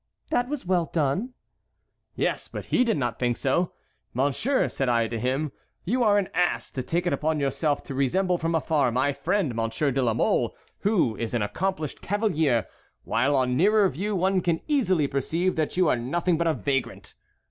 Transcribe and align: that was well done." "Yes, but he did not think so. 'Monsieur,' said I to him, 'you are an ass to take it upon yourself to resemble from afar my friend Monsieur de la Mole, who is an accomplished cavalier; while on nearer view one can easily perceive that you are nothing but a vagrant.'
that 0.31 0.49
was 0.49 0.65
well 0.65 0.85
done." 0.91 1.35
"Yes, 2.15 2.47
but 2.47 2.65
he 2.73 2.83
did 2.83 2.97
not 2.97 3.19
think 3.19 3.37
so. 3.37 3.71
'Monsieur,' 4.15 4.67
said 4.67 4.89
I 4.89 5.07
to 5.07 5.19
him, 5.19 5.51
'you 5.85 6.03
are 6.03 6.17
an 6.17 6.27
ass 6.33 6.71
to 6.71 6.81
take 6.81 7.05
it 7.05 7.13
upon 7.13 7.39
yourself 7.39 7.83
to 7.83 7.93
resemble 7.93 8.39
from 8.39 8.55
afar 8.55 8.91
my 8.91 9.13
friend 9.13 9.53
Monsieur 9.53 9.91
de 9.91 10.01
la 10.01 10.15
Mole, 10.15 10.55
who 10.79 11.15
is 11.17 11.35
an 11.35 11.43
accomplished 11.43 12.01
cavalier; 12.01 12.65
while 13.03 13.35
on 13.35 13.55
nearer 13.55 13.87
view 13.89 14.15
one 14.15 14.41
can 14.41 14.61
easily 14.67 15.05
perceive 15.05 15.55
that 15.55 15.77
you 15.77 15.87
are 15.87 15.97
nothing 15.97 16.35
but 16.35 16.47
a 16.47 16.55
vagrant.' 16.55 17.13